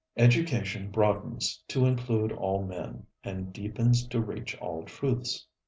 Education 0.17 0.89
broadens 0.89 1.61
to 1.67 1.85
include 1.85 2.31
all 2.31 2.63
men, 2.65 3.05
and 3.23 3.53
deepens 3.53 4.07
to 4.07 4.19
reach 4.19 4.57
all 4.57 4.83
truths. 4.83 5.45